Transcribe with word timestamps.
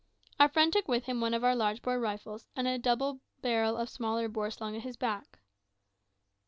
Our 0.39 0.49
friend 0.49 0.73
took 0.73 0.87
with 0.87 1.05
him 1.05 1.21
one 1.21 1.35
of 1.35 1.43
our 1.43 1.55
large 1.55 1.83
bore 1.83 1.99
rifles, 1.99 2.47
and 2.55 2.67
a 2.67 2.79
double 2.79 3.19
barrel 3.41 3.77
of 3.77 3.87
smaller 3.87 4.27
bore 4.27 4.49
slung 4.49 4.75
at 4.75 4.81
his 4.81 4.97
back. 4.97 5.37